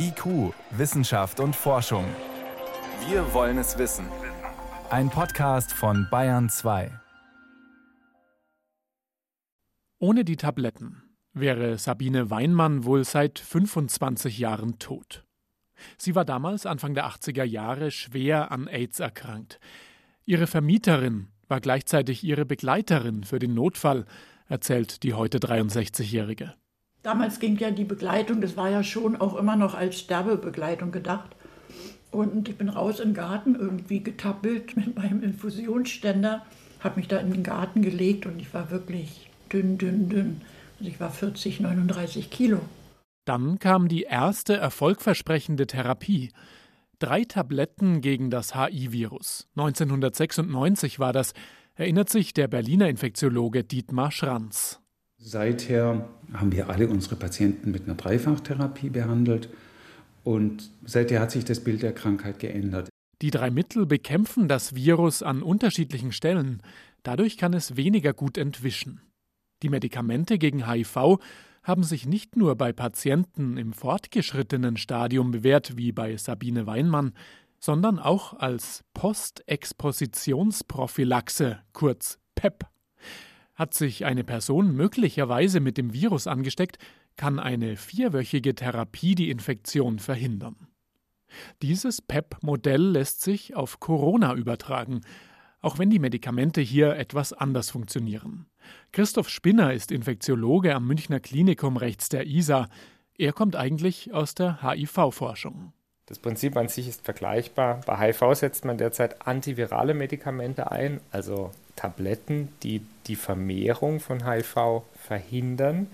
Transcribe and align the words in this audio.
IQ, 0.00 0.54
Wissenschaft 0.70 1.40
und 1.40 1.56
Forschung. 1.56 2.04
Wir 3.08 3.34
wollen 3.34 3.58
es 3.58 3.78
wissen. 3.78 4.06
Ein 4.90 5.10
Podcast 5.10 5.72
von 5.72 6.06
Bayern 6.08 6.48
2. 6.48 6.92
Ohne 9.98 10.24
die 10.24 10.36
Tabletten 10.36 11.02
wäre 11.32 11.78
Sabine 11.78 12.30
Weinmann 12.30 12.84
wohl 12.84 13.02
seit 13.02 13.40
25 13.40 14.38
Jahren 14.38 14.78
tot. 14.78 15.24
Sie 15.96 16.14
war 16.14 16.24
damals 16.24 16.64
Anfang 16.64 16.94
der 16.94 17.08
80er 17.08 17.42
Jahre 17.42 17.90
schwer 17.90 18.52
an 18.52 18.68
AIDS 18.68 19.00
erkrankt. 19.00 19.58
Ihre 20.24 20.46
Vermieterin 20.46 21.26
war 21.48 21.60
gleichzeitig 21.60 22.22
ihre 22.22 22.46
Begleiterin 22.46 23.24
für 23.24 23.40
den 23.40 23.54
Notfall, 23.54 24.06
erzählt 24.46 25.02
die 25.02 25.14
heute 25.14 25.38
63-Jährige. 25.38 26.54
Damals 27.02 27.38
ging 27.38 27.56
ja 27.58 27.70
die 27.70 27.84
Begleitung, 27.84 28.40
das 28.40 28.56
war 28.56 28.70
ja 28.70 28.82
schon 28.82 29.16
auch 29.16 29.36
immer 29.36 29.56
noch 29.56 29.74
als 29.74 29.98
Sterbebegleitung 29.98 30.90
gedacht. 30.90 31.30
Und 32.10 32.48
ich 32.48 32.56
bin 32.56 32.68
raus 32.68 33.00
in 33.00 33.10
den 33.10 33.14
Garten, 33.14 33.54
irgendwie 33.54 34.02
getappelt 34.02 34.76
mit 34.76 34.96
meinem 34.96 35.22
Infusionsständer, 35.22 36.44
habe 36.80 36.96
mich 36.96 37.08
da 37.08 37.18
in 37.18 37.32
den 37.32 37.42
Garten 37.42 37.82
gelegt 37.82 38.26
und 38.26 38.40
ich 38.40 38.52
war 38.54 38.70
wirklich 38.70 39.30
dünn, 39.52 39.78
dünn, 39.78 40.08
dünn. 40.08 40.40
Also 40.78 40.90
ich 40.90 41.00
war 41.00 41.10
40, 41.10 41.60
39 41.60 42.30
Kilo. 42.30 42.60
Dann 43.24 43.58
kam 43.58 43.88
die 43.88 44.02
erste 44.04 44.56
erfolgversprechende 44.56 45.66
Therapie. 45.66 46.30
Drei 46.98 47.24
Tabletten 47.24 48.00
gegen 48.00 48.30
das 48.30 48.54
HI-Virus. 48.54 49.48
1996 49.56 50.98
war 50.98 51.12
das, 51.12 51.34
erinnert 51.74 52.08
sich 52.08 52.32
der 52.32 52.48
Berliner 52.48 52.88
Infektiologe 52.88 53.64
Dietmar 53.64 54.10
Schranz. 54.10 54.80
Seither 55.18 56.08
haben 56.32 56.52
wir 56.52 56.70
alle 56.70 56.88
unsere 56.88 57.16
Patienten 57.16 57.72
mit 57.72 57.84
einer 57.84 57.96
Dreifachtherapie 57.96 58.90
behandelt 58.90 59.48
und 60.24 60.70
seither 60.84 61.20
hat 61.20 61.32
sich 61.32 61.44
das 61.44 61.60
Bild 61.60 61.82
der 61.82 61.92
Krankheit 61.92 62.38
geändert. 62.38 62.88
Die 63.20 63.30
drei 63.30 63.50
Mittel 63.50 63.84
bekämpfen 63.84 64.46
das 64.46 64.76
Virus 64.76 65.24
an 65.24 65.42
unterschiedlichen 65.42 66.12
Stellen. 66.12 66.62
Dadurch 67.02 67.36
kann 67.36 67.52
es 67.52 67.76
weniger 67.76 68.12
gut 68.12 68.38
entwischen. 68.38 69.00
Die 69.64 69.70
Medikamente 69.70 70.38
gegen 70.38 70.70
HIV 70.70 71.18
haben 71.64 71.82
sich 71.82 72.06
nicht 72.06 72.36
nur 72.36 72.54
bei 72.54 72.72
Patienten 72.72 73.56
im 73.56 73.72
fortgeschrittenen 73.72 74.76
Stadium 74.76 75.32
bewährt, 75.32 75.76
wie 75.76 75.90
bei 75.90 76.16
Sabine 76.16 76.66
Weinmann, 76.66 77.12
sondern 77.58 77.98
auch 77.98 78.34
als 78.34 78.84
Postexpositionsprophylaxe, 78.94 81.58
kurz 81.72 82.20
PEP. 82.36 82.68
Hat 83.58 83.74
sich 83.74 84.04
eine 84.04 84.22
Person 84.22 84.76
möglicherweise 84.76 85.58
mit 85.58 85.78
dem 85.78 85.92
Virus 85.92 86.28
angesteckt, 86.28 86.78
kann 87.16 87.40
eine 87.40 87.74
vierwöchige 87.74 88.54
Therapie 88.54 89.16
die 89.16 89.30
Infektion 89.30 89.98
verhindern. 89.98 90.68
Dieses 91.60 92.00
PEP-Modell 92.00 92.80
lässt 92.92 93.20
sich 93.20 93.56
auf 93.56 93.80
Corona 93.80 94.34
übertragen, 94.34 95.00
auch 95.60 95.80
wenn 95.80 95.90
die 95.90 95.98
Medikamente 95.98 96.60
hier 96.60 96.94
etwas 96.94 97.32
anders 97.32 97.68
funktionieren. 97.70 98.46
Christoph 98.92 99.28
Spinner 99.28 99.72
ist 99.74 99.90
Infektiologe 99.90 100.72
am 100.72 100.86
Münchner 100.86 101.18
Klinikum 101.18 101.76
rechts 101.76 102.08
der 102.08 102.28
ISA. 102.28 102.68
Er 103.16 103.32
kommt 103.32 103.56
eigentlich 103.56 104.14
aus 104.14 104.36
der 104.36 104.62
HIV-Forschung. 104.62 105.72
Das 106.08 106.18
Prinzip 106.18 106.56
an 106.56 106.68
sich 106.68 106.88
ist 106.88 107.04
vergleichbar. 107.04 107.82
Bei 107.84 107.98
HIV 107.98 108.34
setzt 108.34 108.64
man 108.64 108.78
derzeit 108.78 109.26
antivirale 109.26 109.92
Medikamente 109.92 110.70
ein, 110.70 111.00
also 111.10 111.50
Tabletten, 111.76 112.48
die 112.62 112.80
die 113.06 113.16
Vermehrung 113.16 114.00
von 114.00 114.26
HIV 114.26 114.82
verhindern. 114.94 115.88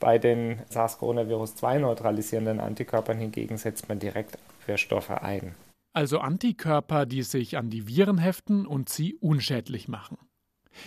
Bei 0.00 0.18
den 0.18 0.60
SARS-CoV-2 0.70 1.78
neutralisierenden 1.78 2.58
Antikörpern 2.58 3.18
hingegen 3.18 3.58
setzt 3.58 3.90
man 3.90 3.98
direkt 3.98 4.38
Abwehrstoffe 4.60 5.10
ein. 5.10 5.54
Also 5.92 6.20
Antikörper, 6.20 7.04
die 7.04 7.22
sich 7.22 7.58
an 7.58 7.68
die 7.68 7.86
Viren 7.86 8.18
heften 8.18 8.64
und 8.64 8.88
sie 8.88 9.16
unschädlich 9.16 9.88
machen. 9.88 10.16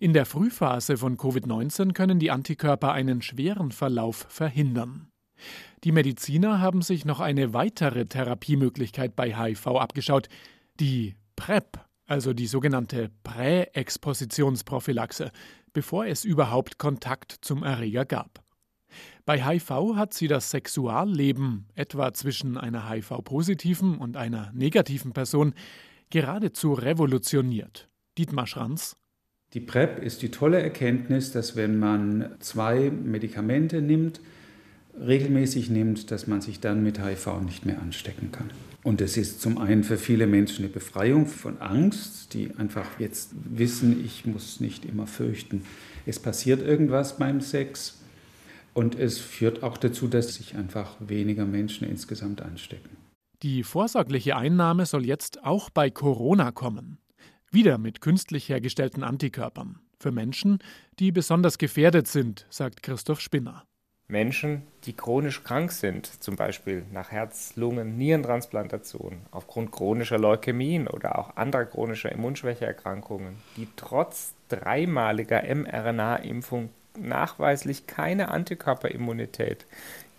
In 0.00 0.12
der 0.12 0.24
Frühphase 0.24 0.96
von 0.96 1.16
Covid-19 1.16 1.92
können 1.92 2.18
die 2.18 2.30
Antikörper 2.30 2.92
einen 2.92 3.22
schweren 3.22 3.70
Verlauf 3.70 4.26
verhindern. 4.28 5.08
Die 5.84 5.92
Mediziner 5.92 6.60
haben 6.60 6.82
sich 6.82 7.04
noch 7.04 7.20
eine 7.20 7.52
weitere 7.52 8.06
Therapiemöglichkeit 8.06 9.14
bei 9.14 9.36
HIV 9.36 9.68
abgeschaut, 9.68 10.28
die 10.80 11.14
PrEP, 11.36 11.78
also 12.06 12.32
die 12.32 12.46
sogenannte 12.46 13.10
Präexpositionsprophylaxe, 13.24 15.30
bevor 15.72 16.06
es 16.06 16.24
überhaupt 16.24 16.78
Kontakt 16.78 17.36
zum 17.42 17.62
Erreger 17.62 18.04
gab. 18.04 18.42
Bei 19.24 19.44
HIV 19.44 19.96
hat 19.96 20.14
sie 20.14 20.28
das 20.28 20.50
Sexualleben, 20.50 21.66
etwa 21.74 22.14
zwischen 22.14 22.56
einer 22.56 22.88
HIV-positiven 22.88 23.98
und 23.98 24.16
einer 24.16 24.52
negativen 24.54 25.12
Person, 25.12 25.54
geradezu 26.10 26.72
revolutioniert. 26.72 27.88
Dietmar 28.16 28.46
Schranz. 28.46 28.96
Die 29.52 29.60
PrEP 29.60 30.02
ist 30.02 30.22
die 30.22 30.30
tolle 30.30 30.62
Erkenntnis, 30.62 31.32
dass 31.32 31.56
wenn 31.56 31.78
man 31.78 32.36
zwei 32.40 32.90
Medikamente 32.90 33.82
nimmt, 33.82 34.20
regelmäßig 35.00 35.70
nimmt, 35.70 36.10
dass 36.10 36.26
man 36.26 36.40
sich 36.40 36.60
dann 36.60 36.82
mit 36.82 37.04
HIV 37.04 37.40
nicht 37.44 37.66
mehr 37.66 37.80
anstecken 37.80 38.32
kann. 38.32 38.50
Und 38.82 39.00
es 39.00 39.16
ist 39.16 39.40
zum 39.40 39.58
einen 39.58 39.82
für 39.82 39.98
viele 39.98 40.26
Menschen 40.26 40.64
eine 40.64 40.72
Befreiung 40.72 41.26
von 41.26 41.58
Angst, 41.58 42.34
die 42.34 42.52
einfach 42.56 43.00
jetzt 43.00 43.30
wissen, 43.44 44.04
ich 44.04 44.26
muss 44.26 44.60
nicht 44.60 44.84
immer 44.84 45.06
fürchten, 45.06 45.62
es 46.06 46.20
passiert 46.20 46.62
irgendwas 46.62 47.18
beim 47.18 47.40
Sex. 47.40 48.00
Und 48.74 48.94
es 48.94 49.18
führt 49.18 49.62
auch 49.62 49.78
dazu, 49.78 50.06
dass 50.06 50.34
sich 50.34 50.54
einfach 50.54 50.96
weniger 51.00 51.46
Menschen 51.46 51.88
insgesamt 51.88 52.42
anstecken. 52.42 52.96
Die 53.42 53.62
vorsorgliche 53.62 54.36
Einnahme 54.36 54.86
soll 54.86 55.06
jetzt 55.06 55.42
auch 55.44 55.70
bei 55.70 55.90
Corona 55.90 56.52
kommen. 56.52 56.98
Wieder 57.50 57.78
mit 57.78 58.00
künstlich 58.00 58.48
hergestellten 58.48 59.02
Antikörpern. 59.02 59.80
Für 59.98 60.12
Menschen, 60.12 60.58
die 60.98 61.10
besonders 61.10 61.58
gefährdet 61.58 62.06
sind, 62.06 62.46
sagt 62.50 62.82
Christoph 62.82 63.20
Spinner. 63.20 63.64
Menschen, 64.08 64.62
die 64.84 64.92
chronisch 64.92 65.42
krank 65.42 65.72
sind, 65.72 66.06
zum 66.22 66.36
Beispiel 66.36 66.84
nach 66.92 67.10
Herz-, 67.10 67.56
Lungen-, 67.56 67.96
Nierentransplantation, 67.98 69.20
aufgrund 69.32 69.72
chronischer 69.72 70.18
Leukämien 70.18 70.86
oder 70.86 71.18
auch 71.18 71.36
anderer 71.36 71.64
chronischer 71.64 72.12
Immunschwächeerkrankungen, 72.12 73.36
die 73.56 73.66
trotz 73.74 74.34
dreimaliger 74.48 75.42
mRNA-Impfung 75.42 76.70
nachweislich 76.96 77.86
keine 77.86 78.28
Antikörperimmunität 78.28 79.66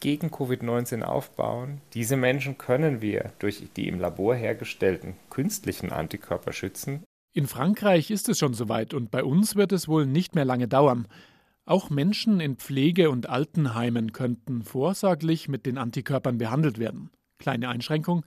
gegen 0.00 0.28
Covid-19 0.28 1.02
aufbauen. 1.02 1.80
Diese 1.94 2.16
Menschen 2.16 2.58
können 2.58 3.00
wir 3.00 3.32
durch 3.38 3.62
die 3.76 3.88
im 3.88 4.00
Labor 4.00 4.34
hergestellten 4.34 5.14
künstlichen 5.30 5.92
Antikörper 5.92 6.52
schützen. 6.52 7.04
In 7.34 7.46
Frankreich 7.46 8.10
ist 8.10 8.28
es 8.28 8.38
schon 8.38 8.54
soweit 8.54 8.94
und 8.94 9.10
bei 9.10 9.22
uns 9.22 9.56
wird 9.56 9.72
es 9.72 9.88
wohl 9.88 10.06
nicht 10.06 10.34
mehr 10.34 10.44
lange 10.44 10.68
dauern. 10.68 11.06
Auch 11.66 11.90
Menschen 11.90 12.38
in 12.38 12.56
Pflege- 12.56 13.10
und 13.10 13.28
Altenheimen 13.28 14.12
könnten 14.12 14.62
vorsorglich 14.62 15.48
mit 15.48 15.66
den 15.66 15.78
Antikörpern 15.78 16.38
behandelt 16.38 16.78
werden. 16.78 17.10
Kleine 17.38 17.68
Einschränkung, 17.68 18.24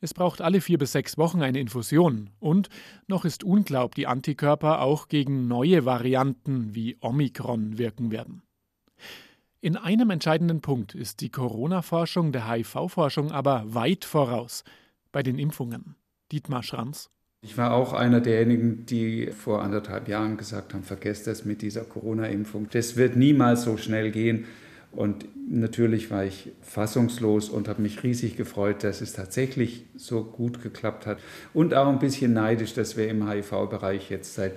es 0.00 0.14
braucht 0.14 0.40
alle 0.40 0.60
vier 0.60 0.78
bis 0.78 0.92
sechs 0.92 1.18
Wochen 1.18 1.42
eine 1.42 1.58
Infusion 1.58 2.30
und 2.38 2.68
noch 3.08 3.24
ist 3.24 3.42
unklar, 3.42 3.84
ob 3.84 3.96
die 3.96 4.06
Antikörper 4.06 4.82
auch 4.82 5.08
gegen 5.08 5.48
neue 5.48 5.84
Varianten 5.84 6.76
wie 6.76 6.96
Omikron 7.00 7.76
wirken 7.76 8.12
werden. 8.12 8.42
In 9.60 9.76
einem 9.76 10.10
entscheidenden 10.10 10.60
Punkt 10.60 10.94
ist 10.94 11.22
die 11.22 11.30
Corona-Forschung 11.30 12.30
der 12.30 12.48
HIV-Forschung 12.48 13.32
aber 13.32 13.74
weit 13.74 14.04
voraus 14.04 14.62
bei 15.10 15.24
den 15.24 15.40
Impfungen. 15.40 15.96
Dietmar 16.30 16.62
Schranz. 16.62 17.10
Ich 17.42 17.56
war 17.56 17.74
auch 17.74 17.92
einer 17.92 18.20
derjenigen, 18.20 18.86
die 18.86 19.28
vor 19.28 19.62
anderthalb 19.62 20.08
Jahren 20.08 20.36
gesagt 20.36 20.74
haben, 20.74 20.82
vergesst 20.82 21.26
das 21.26 21.44
mit 21.44 21.62
dieser 21.62 21.82
Corona-Impfung. 21.82 22.68
Das 22.72 22.96
wird 22.96 23.16
niemals 23.16 23.62
so 23.62 23.76
schnell 23.76 24.10
gehen. 24.10 24.46
Und 24.92 25.26
natürlich 25.48 26.10
war 26.10 26.24
ich 26.24 26.50
fassungslos 26.62 27.50
und 27.50 27.68
habe 27.68 27.82
mich 27.82 28.02
riesig 28.02 28.36
gefreut, 28.36 28.82
dass 28.82 29.00
es 29.00 29.12
tatsächlich 29.12 29.84
so 29.94 30.24
gut 30.24 30.62
geklappt 30.62 31.06
hat. 31.06 31.18
Und 31.52 31.74
auch 31.74 31.88
ein 31.88 31.98
bisschen 31.98 32.32
neidisch, 32.32 32.72
dass 32.72 32.96
wir 32.96 33.08
im 33.08 33.28
HIV-Bereich 33.28 34.10
jetzt 34.10 34.34
seit 34.34 34.54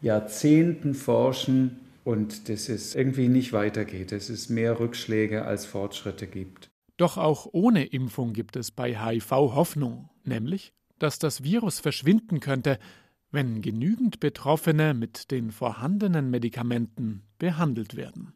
Jahrzehnten 0.00 0.94
forschen 0.94 1.80
und 2.04 2.48
dass 2.48 2.68
es 2.68 2.94
irgendwie 2.94 3.28
nicht 3.28 3.52
weitergeht, 3.52 4.12
dass 4.12 4.30
es 4.30 4.48
mehr 4.48 4.80
Rückschläge 4.80 5.44
als 5.44 5.66
Fortschritte 5.66 6.26
gibt. 6.26 6.70
Doch 6.96 7.16
auch 7.18 7.48
ohne 7.52 7.84
Impfung 7.86 8.32
gibt 8.32 8.56
es 8.56 8.70
bei 8.70 8.94
HIV 8.94 9.30
Hoffnung, 9.30 10.10
nämlich, 10.24 10.72
dass 11.00 11.18
das 11.18 11.42
Virus 11.42 11.80
verschwinden 11.80 12.40
könnte, 12.40 12.78
wenn 13.32 13.62
genügend 13.62 14.20
Betroffene 14.20 14.94
mit 14.94 15.30
den 15.30 15.50
vorhandenen 15.50 16.30
Medikamenten 16.30 17.22
behandelt 17.38 17.96
werden. 17.96 18.34